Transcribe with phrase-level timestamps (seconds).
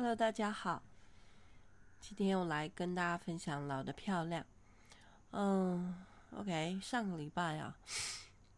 [0.00, 0.80] Hello，大家好。
[1.98, 4.46] 今天我来跟大家分享老的漂亮。
[5.32, 5.92] 嗯
[6.30, 7.76] ，OK，上个礼拜啊，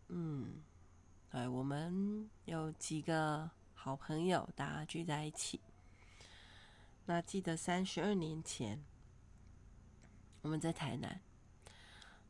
[0.09, 0.63] 嗯，
[1.31, 5.59] 对，我们有几个好朋友，大家聚在一起。
[7.07, 8.79] 那记得三十二年前，
[10.43, 11.23] 我们在台南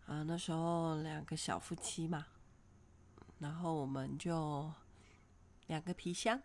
[0.07, 2.29] 啊，那时候两个小夫妻嘛，
[3.41, 4.73] 然后我们就
[5.67, 6.41] 两个皮箱，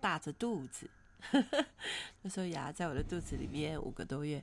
[0.00, 0.90] 大着肚子。
[2.22, 4.42] 那时候牙在我的肚子里面五个多月，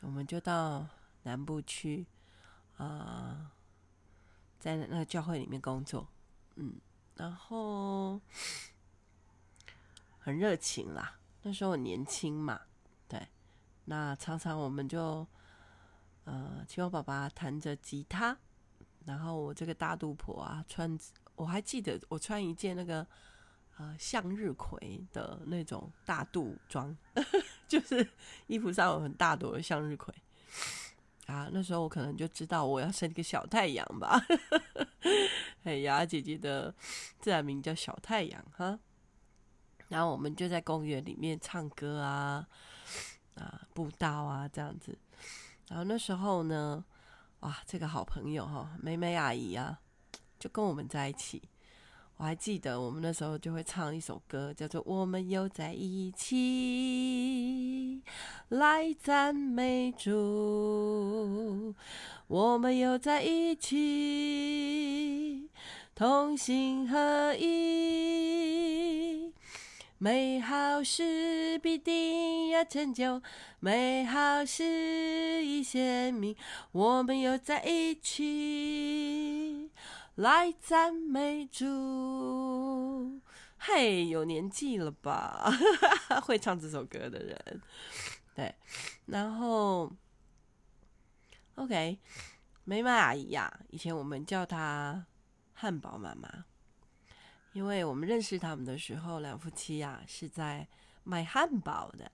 [0.00, 0.86] 我们就到
[1.24, 2.06] 南部去
[2.76, 3.52] 啊、
[4.58, 6.08] 在那个教会里面工作，
[6.54, 6.74] 嗯，
[7.16, 8.20] 然后
[10.18, 11.18] 很热情啦。
[11.42, 12.60] 那时候我年轻嘛，
[13.08, 13.28] 对，
[13.86, 15.26] 那常常我们就
[16.24, 18.36] 呃，请我爸爸弹着吉他，
[19.04, 20.98] 然后我这个大肚婆啊，穿
[21.34, 23.06] 我还记得我穿一件那个。
[23.78, 26.96] 呃，向日葵的那种大肚装，
[27.68, 28.08] 就是
[28.46, 30.14] 衣服上有很大朵的向日葵
[31.26, 31.50] 啊。
[31.52, 34.18] 那时候我可能就知道我要生一个小太阳吧。
[35.64, 36.74] 哎呀，姐姐的
[37.18, 38.78] 自然名叫小太阳哈。
[39.88, 42.48] 然后我们就在公园里面唱歌啊，
[43.34, 44.98] 啊，步道啊这样子。
[45.68, 46.82] 然后那时候呢，
[47.40, 49.80] 哇，这个好朋友哈，美美阿姨啊，
[50.38, 51.42] 就跟我们在一起。
[52.18, 58.00] 我还记得我们那时候就会唱一首歌，叫做《我们又在一起
[58.48, 60.10] 来赞美主》，
[62.26, 65.50] 我们又在一起
[65.94, 69.34] 同心合意，
[69.98, 73.20] 美好事必定要成就，
[73.60, 76.34] 美好事已显明，
[76.72, 79.70] 我们又在一起。
[80.16, 83.20] 来赞美主，
[83.58, 85.52] 嘿，有年纪了吧？
[86.24, 87.60] 会唱这首歌的人，
[88.34, 88.54] 对。
[89.04, 89.92] 然后
[91.56, 91.98] ，OK，
[92.64, 95.04] 美美阿姨呀、啊，以前我们叫她
[95.52, 96.46] 汉堡妈妈，
[97.52, 100.66] 因为我们认识他们的时候，两夫妻呀、啊、是在
[101.04, 102.10] 卖汉堡的，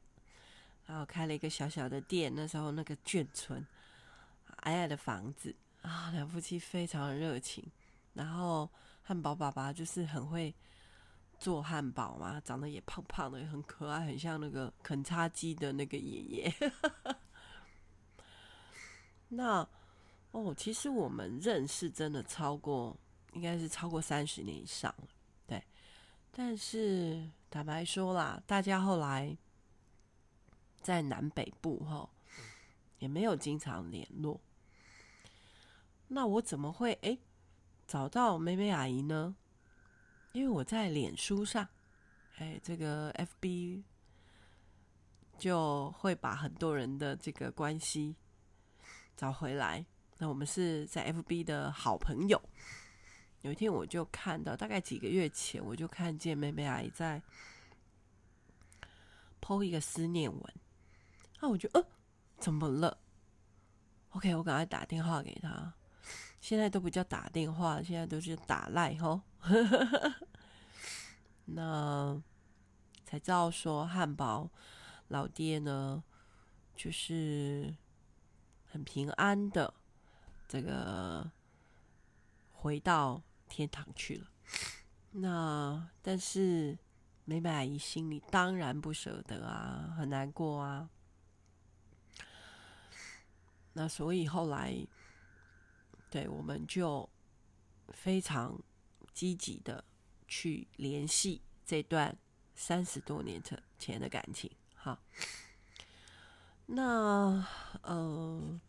[0.86, 2.32] 然后开了一个小小的店。
[2.34, 3.64] 那时候那个眷村，
[4.62, 7.64] 矮矮的房子啊，两夫妻非常的热情。
[8.14, 8.70] 然后
[9.02, 10.54] 汉堡爸爸就是很会
[11.38, 16.54] 做汉堡嘛，长得也胖胖的，也很可爱，很像那个肯叉基的那个爷爷。
[19.28, 19.66] 那
[20.30, 22.96] 哦，其实我们认识真的超过，
[23.32, 24.94] 应该是超过三十年以上，
[25.46, 25.62] 对。
[26.30, 29.36] 但是坦白说啦，大家后来
[30.80, 32.08] 在南北部哈，
[32.98, 34.40] 也没有经常联络。
[36.08, 37.18] 那我怎么会哎？
[37.92, 39.36] 找到美美阿姨呢？
[40.32, 41.68] 因为我在脸书上，
[42.38, 43.82] 哎，这个 FB
[45.36, 48.16] 就会把很多人的这个关系
[49.14, 49.84] 找回来。
[50.16, 52.42] 那我们是在 FB 的好朋友。
[53.42, 57.22] 有一天我就看到，大概几个月前，我就看见美美阿姨在
[59.42, 60.54] PO 一个思念文。
[61.42, 61.86] 那我就呃，
[62.38, 62.96] 怎么了
[64.12, 65.74] ？OK，我赶快打电话给她。
[66.42, 69.20] 现在都不叫打电话，现在都是打赖吼。
[71.46, 72.20] 那
[73.04, 74.50] 才知道说汉堡
[75.06, 76.02] 老爹呢，
[76.74, 77.72] 就是
[78.66, 79.72] 很平安的
[80.48, 81.30] 这个
[82.50, 84.26] 回到天堂去了。
[85.12, 86.76] 那但是
[87.24, 90.90] 美美阿姨心里当然不舍得啊，很难过啊。
[93.74, 94.84] 那所以后来。
[96.12, 97.08] 对，我们就
[97.88, 98.62] 非常
[99.14, 99.82] 积极的
[100.28, 102.14] 去联系这段
[102.54, 103.42] 三十多年
[103.78, 104.50] 前的感情。
[104.74, 105.02] 好，
[106.66, 107.42] 那
[107.80, 108.60] 呃，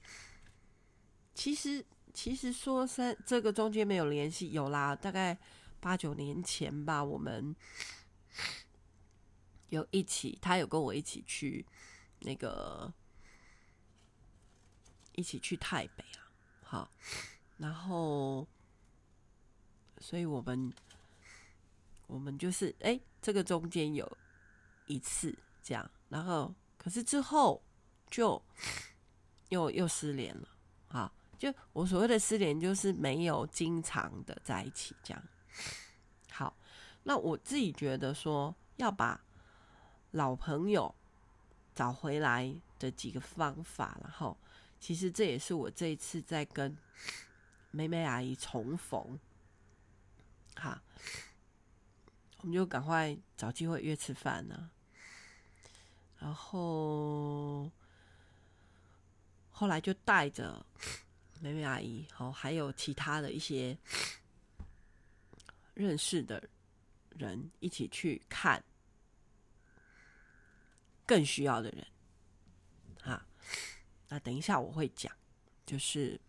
[1.36, 5.38] 其实其实说三这个中间没有联系，有啦，大概
[5.82, 7.54] 八九年前吧，我们
[9.68, 11.66] 有一起，他有跟我一起去
[12.20, 12.94] 那个
[15.12, 16.32] 一起去台北啊，
[16.64, 16.92] 好。
[17.58, 18.46] 然后，
[20.00, 20.74] 所以我们
[22.08, 24.18] 我们就是哎，这个中间有
[24.88, 27.64] 一次这样，然后可是之后
[28.10, 28.42] 就
[29.50, 30.48] 又又失联了
[30.90, 31.14] 啊！
[31.38, 35.24] 就我所谓的失联，就是没有经常的在一起这样。
[36.32, 36.58] 好，
[37.04, 39.24] 那我自己觉得说要把
[40.12, 40.94] 老朋友
[41.76, 44.36] 找回来的几个方法，然后
[44.80, 46.76] 其实这也是我这一次在跟。
[47.76, 49.20] 美美阿姨重逢，
[50.56, 50.80] 好，
[52.38, 54.70] 我们就赶快找机会约吃饭呢。
[56.20, 57.72] 然后
[59.50, 60.64] 后来就带着
[61.40, 63.76] 美美阿姨，好，还有其他的一些
[65.74, 66.48] 认识的
[67.10, 68.64] 人一起去看
[71.08, 71.88] 更需要的人。
[73.02, 73.26] 啊，
[74.10, 75.12] 那等一下我会讲，
[75.66, 76.22] 就是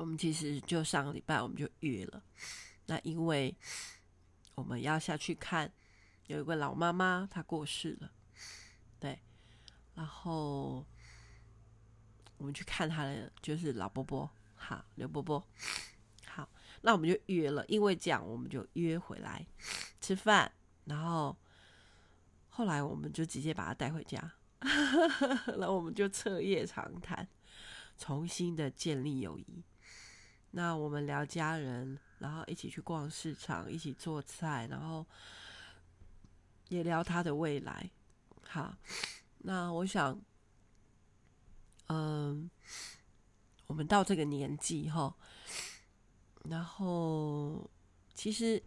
[0.00, 2.22] 我们其实就上个礼拜我们就约了，
[2.86, 3.54] 那因为
[4.54, 5.70] 我们要下去看，
[6.26, 8.10] 有一位老妈妈她过世了。
[8.98, 9.20] 对，
[9.94, 10.86] 然后
[12.38, 15.46] 我们去看他的，就是老伯伯，好，刘伯伯，
[16.24, 16.48] 好，
[16.80, 19.46] 那我们就约了，因为这样我们就约回来
[20.00, 20.50] 吃饭，
[20.86, 21.36] 然后
[22.48, 24.32] 后来我们就直接把他带回家，
[25.58, 27.28] 然后我们就彻夜长谈，
[27.98, 29.62] 重新的建立友谊。
[30.52, 35.06] 那我们聊家人，然后一起去逛市场，一起做菜，然后
[36.68, 37.90] 也聊他的未来。
[38.48, 38.76] 好，
[39.38, 40.20] 那我想，
[41.86, 42.50] 嗯，
[43.68, 45.14] 我们到这个年纪哈，
[46.44, 47.70] 然后
[48.12, 48.60] 其实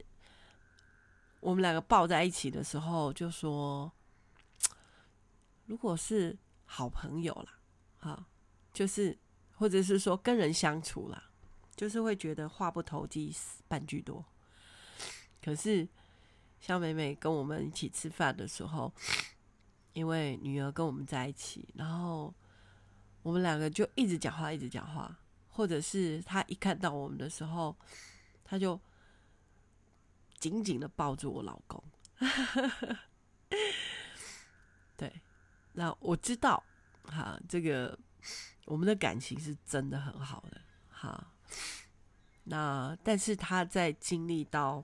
[1.42, 3.92] 我们两个抱在一起的时候，就说，
[5.66, 7.60] 如果是好朋友啦，
[7.98, 8.26] 哈，
[8.72, 9.20] 就是
[9.52, 11.32] 或者是说跟人相处啦，
[11.76, 13.36] 就是会觉得话不投机
[13.68, 14.24] 半句多。
[15.44, 15.88] 可是
[16.60, 18.94] 像美美跟我们一起吃饭的时候。
[19.94, 22.34] 因为女儿跟我们在一起，然后
[23.22, 25.16] 我们两个就一直讲话，一直讲话，
[25.50, 27.78] 或者是她一看到我们的时候，
[28.44, 28.82] 她就
[30.40, 31.84] 紧紧的抱住我老公。
[34.98, 35.22] 对，
[35.74, 36.64] 那我知道，
[37.04, 37.96] 哈，这个
[38.66, 40.60] 我们的感情是真的很好的，
[40.90, 41.33] 哈。
[42.46, 44.84] 那但是他在经历到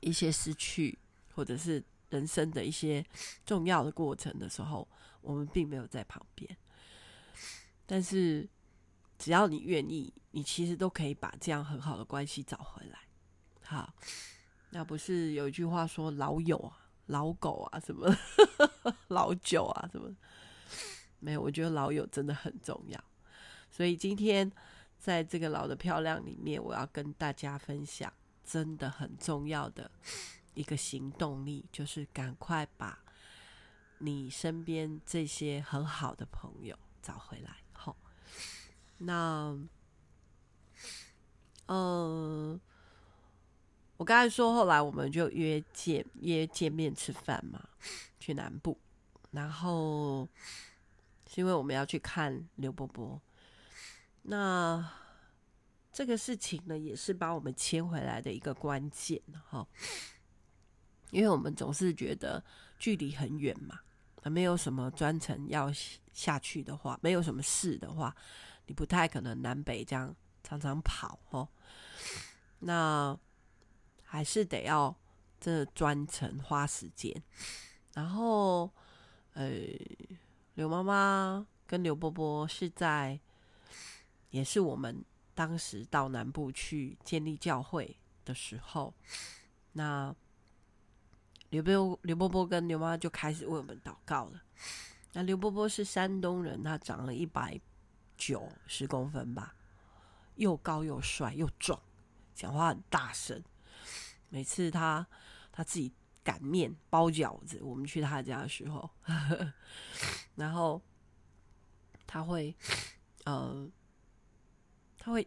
[0.00, 0.98] 一些失去，
[1.34, 1.84] 或者是。
[2.10, 3.04] 人生的一些
[3.44, 4.88] 重要的过程的时候，
[5.20, 6.56] 我们并没有在旁边。
[7.84, 8.48] 但是，
[9.18, 12.98] 只要你愿意，你其实都可以把这样很好的关系找回来。
[13.62, 13.92] 好，
[14.70, 18.10] 那不是有一句话说“老友啊，老狗啊，什么
[19.08, 20.10] 老酒啊，什么”？
[21.20, 23.04] 没有，我觉得老友真的很重要。
[23.70, 24.50] 所以今天
[24.98, 28.12] 在这个老的漂亮里面，我要跟大家分享
[28.44, 29.90] 真的很重要的。
[30.54, 32.98] 一个行动力，就是赶快把
[33.98, 37.58] 你身边这些很好的朋友找回来。
[37.72, 37.96] 好，
[38.98, 39.56] 那，
[41.66, 42.60] 嗯，
[43.96, 47.68] 我刚才说，后来我们就约见约见面吃饭嘛，
[48.18, 48.76] 去南部，
[49.30, 50.28] 然后
[51.28, 53.20] 是因为我们要去看刘伯伯。
[54.28, 54.92] 那
[55.92, 59.66] 这个事情呢，也是把我们牵回来的一个关键，哈。
[61.10, 62.44] 因为我们总是觉得
[62.78, 63.80] 距离很远嘛，
[64.24, 65.72] 没有什么专程要
[66.12, 68.14] 下去的话，没有什么事的话，
[68.66, 71.48] 你不太可能南北这样常常跑哦。
[72.58, 73.18] 那
[74.04, 74.94] 还是得要
[75.40, 77.22] 这专程花时间。
[77.94, 78.70] 然后，
[79.32, 79.50] 呃，
[80.54, 83.18] 刘妈妈跟刘伯伯是在，
[84.38, 85.04] 也是我们
[85.34, 88.94] 当时到南部去建立教会的时候，
[89.72, 90.14] 那。
[91.50, 94.42] 刘伯刘伯伯跟刘妈就开始为我们祷告了。
[95.14, 97.58] 那刘伯伯是山东人，他长了一百
[98.18, 99.54] 九十公分吧，
[100.34, 101.80] 又高又帅又壮，
[102.34, 103.42] 讲话很大声。
[104.28, 105.06] 每次他
[105.50, 105.90] 他自己
[106.22, 108.90] 擀面包饺子，我们去他家的时候，
[110.36, 110.82] 然后
[112.06, 112.54] 他会
[113.24, 113.66] 呃
[115.08, 115.26] 他会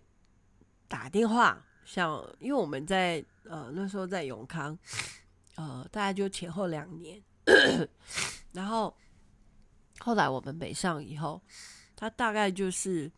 [0.87, 4.77] 打电话，像因为我们在呃那时候在永康。
[5.55, 7.21] 呃，大概就前后两年，
[8.53, 8.95] 然后
[9.99, 11.41] 后来我们北上以后，
[11.95, 13.11] 他大概就是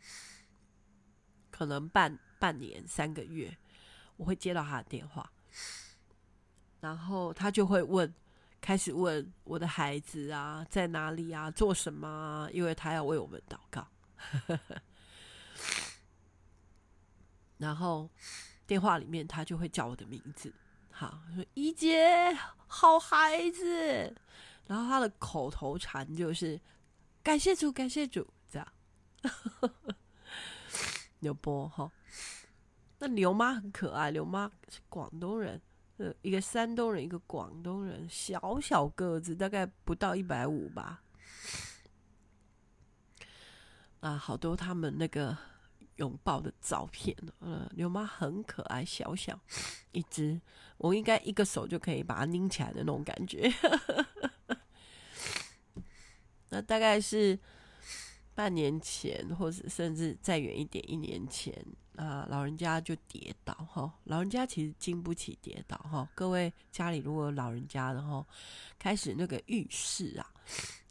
[1.52, 3.56] 可能半半年三个月，
[4.18, 5.32] 我会接到他的电话，
[6.80, 8.12] 然后他就会问，
[8.60, 13.88] 开始问我的孩子啊在哪里啊，做什么啊，因为他要为我们祷告，
[17.58, 18.10] 然后
[18.66, 20.54] 电话里面他就会叫我的名字。
[20.90, 24.16] 好，说怡姐，好孩子。
[24.68, 26.60] 然后他的口头禅就是
[27.22, 28.68] 感谢主，感谢主，这样。
[31.20, 31.92] 刘波哈，
[33.00, 35.62] 那刘妈很可爱，刘妈是广东人，
[35.98, 41.02] 呃，一个山东人，一个广东人，小小个子，大概不到一百五吧。
[44.02, 45.38] 啊，好多他们那个。
[45.98, 49.40] 拥抱的照片，嗯，牛妈很可爱，小小
[49.92, 50.40] 一只，
[50.78, 53.50] 我应该一个手就可以把它拎起来的那种感觉。
[56.50, 57.38] 那大概是
[58.36, 61.54] 半年前，或者甚至再远一点，一年前
[61.96, 63.92] 啊，老人家就跌倒哈。
[64.06, 66.08] 老人家其实经不起跌倒哈。
[66.16, 68.26] 各位家里如果有老人家的话，
[68.78, 70.32] 开始那个浴室啊，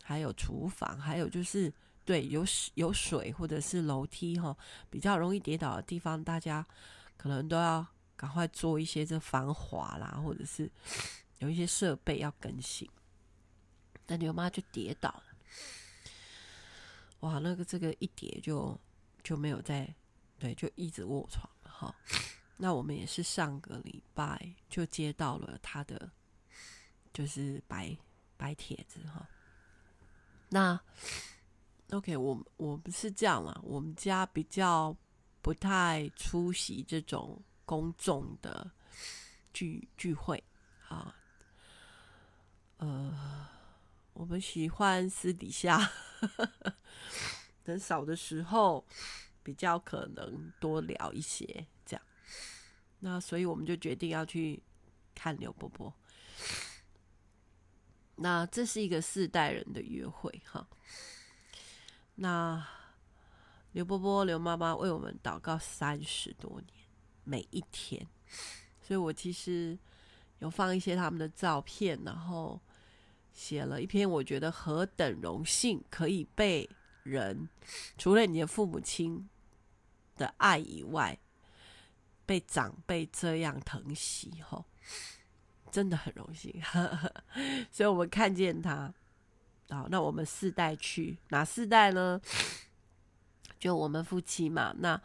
[0.02, 1.72] 还有厨房，还有就是
[2.04, 2.44] 对有
[2.74, 4.56] 有水或者是楼梯哈，
[4.90, 6.66] 比较容易跌倒的地方，大家
[7.16, 10.70] 可能都要赶快做一些这防滑啦，或者是
[11.38, 12.88] 有一些设备要更新。
[14.06, 15.24] 那牛妈就跌倒了，
[17.20, 17.38] 哇！
[17.38, 18.78] 那个这个一跌就
[19.22, 19.88] 就没有再
[20.38, 21.94] 对，就一直卧床了哈。
[22.56, 26.10] 那我们也是上个礼拜就接到了他的
[27.12, 27.96] 就是白
[28.36, 29.26] 白帖子哈。
[30.48, 30.78] 那
[31.92, 34.96] OK，我我们是这样啦，我们家比较
[35.40, 38.70] 不太出席这种公众的
[39.52, 40.42] 聚聚会
[40.88, 41.14] 啊，
[42.78, 43.48] 呃。
[44.14, 45.90] 我们喜欢私底下，
[47.64, 48.86] 人少的时候
[49.42, 52.06] 比较可能多聊一些这样。
[52.98, 54.62] 那所以我们就决定要去
[55.14, 55.92] 看刘伯伯。
[58.16, 60.68] 那这是一个四代人的约会哈。
[62.14, 62.66] 那
[63.72, 66.84] 刘伯伯、刘妈妈为我们祷告三十多年，
[67.24, 68.06] 每一天。
[68.80, 69.78] 所以我其实
[70.40, 72.60] 有放一些他们的照片，然后。
[73.34, 76.68] 写了一篇，我觉得何等荣幸，可以被
[77.02, 77.48] 人
[77.96, 79.26] 除了你的父母亲
[80.18, 81.18] 的爱以外，
[82.26, 84.66] 被长辈这样疼惜，吼，
[85.70, 86.54] 真的很荣幸。
[87.72, 88.92] 所以我们看见他，
[89.72, 92.20] 好，那我们四代去哪四代呢？
[93.58, 95.00] 就我们夫妻嘛，那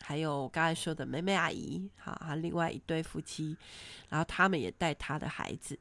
[0.00, 3.56] 还有刚才说的妹妹阿姨，好，还另外一对夫妻，
[4.08, 5.78] 然后他们也带他的孩子。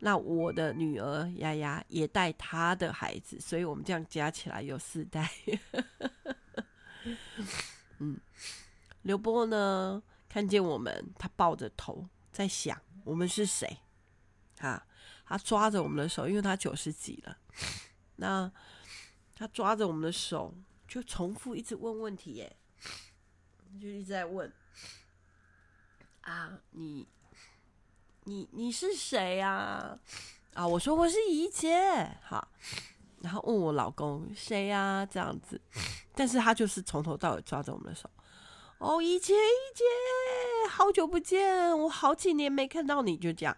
[0.00, 5.28] 那我的女儿丫丫也带她的孩子，所以我们这样加起来有四代。
[7.98, 8.20] 嗯，
[9.02, 13.78] 刘波呢，看见我们，他抱着头在想我们是谁
[14.60, 14.86] 啊？
[15.28, 17.36] 他抓着我们的手，因为他九十几了。
[18.16, 18.50] 那
[19.34, 20.54] 他抓着我们的手，
[20.88, 22.56] 就重复一直问问题，耶，
[23.80, 24.52] 就一直在问
[26.22, 27.06] 啊，你。
[28.24, 29.48] 你你是谁呀？
[29.50, 29.98] 啊？
[30.52, 32.46] 啊，我说我是怡姐，好，
[33.22, 35.06] 然后问我老公谁呀？
[35.10, 35.58] 这样子，
[36.14, 38.10] 但是他就是从头到尾抓着我们的手。
[38.76, 39.82] 哦，怡姐，怡姐，
[40.68, 43.56] 好久不见，我好几年没看到你，就这样。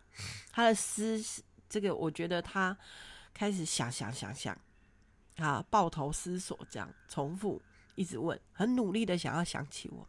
[0.53, 1.21] 他的思，
[1.71, 2.77] 这个我觉得他
[3.33, 4.55] 开始想想想想，
[5.37, 7.62] 啊，抱头思索，这样重复
[7.95, 10.09] 一直问，很努力的想要想起我们。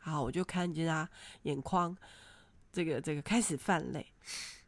[0.00, 1.08] 好，我就看见他
[1.44, 1.96] 眼眶。
[2.72, 4.12] 这个这个开始泛泪，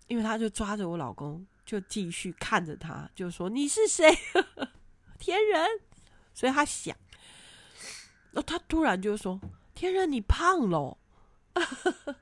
[0.06, 4.14] 因为他就抓着我老公，就继续看着他，就说：“你是谁？
[5.18, 5.66] 天人。”
[6.34, 6.94] 所以他想，
[8.32, 9.40] 哦，他突然就说
[9.74, 10.98] ：“天人，你胖了。”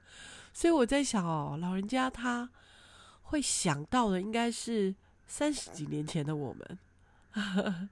[0.55, 2.49] 所以我在想哦，老人家他
[3.33, 4.95] 会想到的应该是
[5.27, 6.79] 三十几年前的我们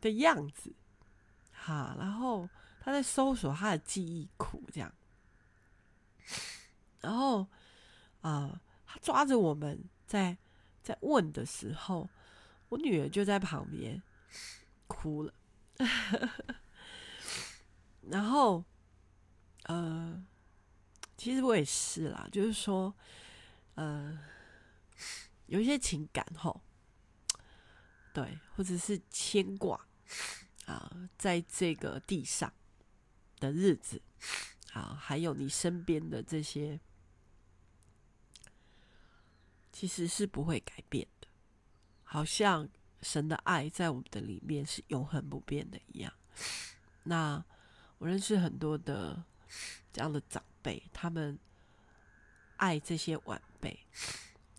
[0.00, 0.74] 的样子，
[1.52, 2.48] 哈，然后
[2.80, 4.92] 他在搜索他的记忆库，这样。
[7.00, 7.46] 然后，
[8.22, 10.36] 啊、他抓着我们在
[10.82, 12.10] 在问的时候，
[12.68, 14.02] 我女儿就在旁边
[14.88, 15.32] 哭了。
[18.10, 18.64] 然后，
[19.66, 20.20] 呃，
[21.16, 22.92] 其实我也是啦，就是说，
[23.76, 24.18] 呃，
[25.46, 26.60] 有一些情感吼，
[28.12, 29.86] 对，或者是牵挂
[30.66, 32.52] 啊、在这个地上
[33.38, 34.02] 的日子。
[34.72, 36.78] 啊，还有你身边的这些，
[39.72, 41.28] 其实是不会改变的，
[42.02, 42.68] 好像
[43.00, 46.12] 神的爱在我们的里面是永恒不变的一样。
[47.04, 47.42] 那
[47.96, 49.24] 我认识很多的
[49.94, 51.38] 这样的长辈，他们
[52.58, 53.86] 爱这些晚辈，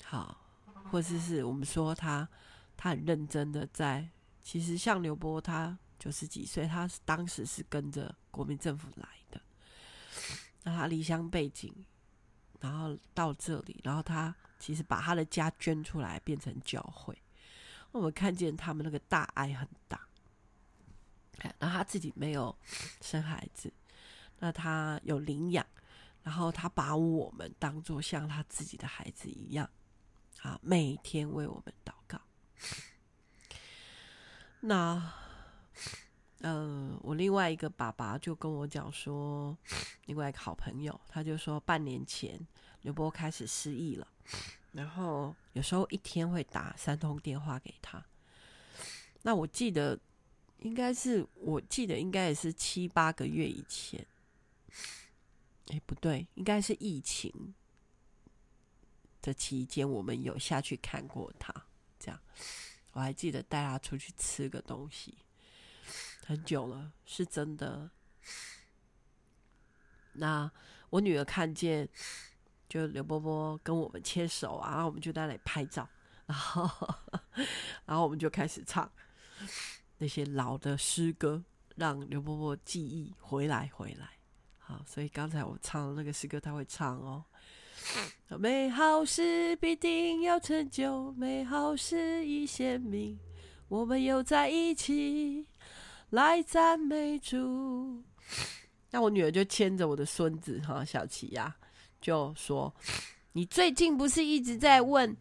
[0.03, 0.47] 好，
[0.91, 2.27] 或者是我们说他
[2.75, 4.10] 他很认真的在，
[4.41, 9.41] 其实像刘波他九十几岁，他当时是跟着国民政府来的。
[10.63, 11.74] 那他离乡背景，
[12.60, 17.17] 然后到这里，然后他其实把他的家捐出来，变成教会。
[17.91, 20.01] 我们看见他们那个大爱很大。
[21.60, 22.56] 那他自己没有
[23.00, 23.72] 生孩子，
[24.39, 25.63] 那他有领养，
[26.24, 29.70] 然后他把我们当做像他自己的孩子一样，
[30.62, 32.22] 每天为我们祷告。
[34.62, 35.14] 那。
[36.42, 39.58] 呃，我另外一个爸爸就跟我讲说，
[40.06, 42.40] 另外一个好朋友，他就说半年前
[42.84, 44.08] 刘波开始失忆了，
[44.72, 48.06] 然后有时候一天会打三通电话给他。
[49.24, 50.00] 那我记得
[50.60, 54.06] 应该是，我记得应该也是七八个月以前。
[55.70, 57.56] 哎，不对，应该是疫情
[59.27, 61.53] 的期间，我们有下去看过他。
[62.00, 62.17] 这样，
[62.93, 65.17] 我还记得带他出去吃个东西，
[66.25, 67.91] 很久了，是真的。
[70.13, 70.50] 那
[70.89, 71.89] 我女儿看见，
[72.69, 75.89] 就刘波波跟我们牵手啊，我们就在那里拍照，
[76.25, 76.96] 然后，
[77.86, 78.89] 然后我们就开始唱
[79.98, 81.43] 那些老的诗歌，
[81.75, 84.12] 让刘波波记忆回来，回来。
[84.60, 87.25] 好，所以刚才我唱的那个诗歌，他会唱哦。
[88.38, 93.17] 美好事必定要成就，美好事已显明，
[93.67, 95.48] 我们又在一起
[96.10, 98.03] 来赞美主。
[98.91, 101.56] 那我女儿就牵着我的孙子哈小琪呀，
[102.00, 102.74] 就说
[103.34, 105.15] ：“你最近不是一直在问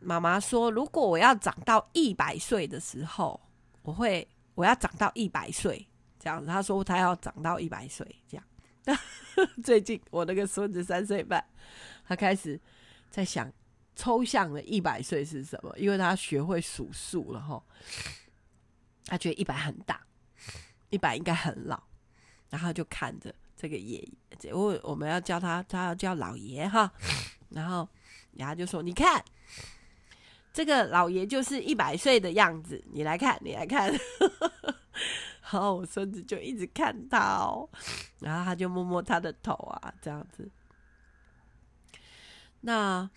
[0.00, 3.40] 妈妈说，如果我要长到一百岁的时候，
[3.82, 5.86] 我会我要长到一百岁。”
[6.18, 8.44] 这样子，他说他要长到一百岁，这样。
[9.62, 11.44] 最近我那个孙子三岁半，
[12.06, 12.60] 他开始
[13.10, 13.52] 在想
[13.94, 17.62] 抽象的一百岁是什么，因为他学会数数了哈。
[19.06, 20.00] 他觉得一百很大，
[20.90, 21.82] 一百应该很老，
[22.48, 23.98] 然后就看着这个爷
[24.42, 26.92] 爷，我我们要叫他，他要叫老爷哈。
[27.50, 27.88] 然后，
[28.32, 29.24] 然后就说：“你看，
[30.52, 33.92] 这个老爷就是一百岁的样子，你来看，你来看。”
[35.52, 37.68] 然后我孙子就一直看他哦，
[38.20, 40.48] 然后他就摸摸他的头啊，这样子。
[42.60, 43.08] 那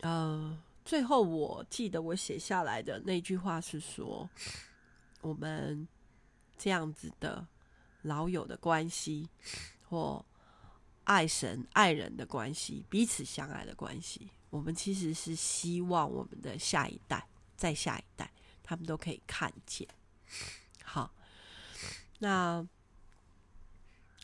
[0.00, 4.30] 呃，最后我记得我写下来的那句话是说，
[5.20, 5.86] 我们
[6.56, 7.46] 这样子的
[8.02, 9.28] 老友的关系，
[9.88, 10.24] 或
[11.04, 18.32] 爱神爱人的关系，彼此相爱的关系，我们其实是希望我们的下一代，再下一代，
[18.62, 19.86] 他们都可以看见。
[22.18, 22.66] 那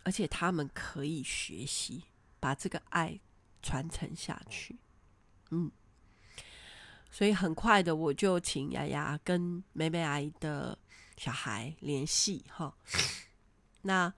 [0.02, 2.04] 而且他们可以学习
[2.40, 3.18] 把这个爱
[3.62, 4.76] 传承下去，
[5.50, 5.70] 嗯，
[7.10, 10.78] 所以很快的我就请雅雅跟美美阿姨的
[11.16, 12.76] 小孩联系哈。
[13.82, 14.12] 那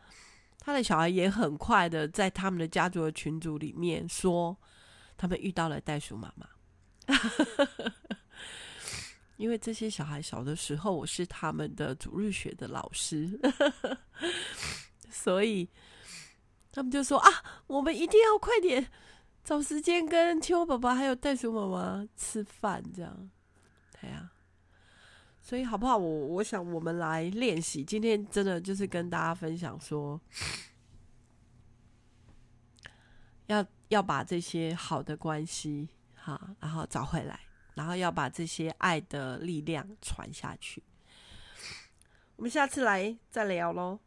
[0.58, 4.56] 他的小孩也很快的在他们的家族的群组里面说，
[5.16, 6.48] 他们遇到了袋鼠妈妈。
[9.36, 13.38] 因为这些小孩小的时候，我是他们的主日学的老师，
[15.10, 15.68] 所以
[16.72, 17.30] 他们就说啊，
[17.66, 18.90] 我们一定要快点
[19.44, 23.30] 找时间跟青蛙爸爸还有袋鼠妈妈吃饭，这样，
[24.00, 24.30] 对呀。
[25.40, 25.96] 所以好不好？
[25.96, 27.84] 我我想我们来练习。
[27.84, 30.20] 今天真的就是跟大家分享说，
[33.46, 37.45] 要要把这些好的关系哈，然后找回来。
[37.76, 40.82] 然后要把这些爱的力量传下去。
[42.34, 44.00] 我们下次来再聊喽。